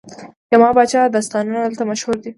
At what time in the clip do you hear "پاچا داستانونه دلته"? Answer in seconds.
0.77-1.83